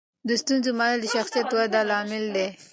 [0.27, 2.47] د ستونزو منل د شخصیت ودې لامل دی.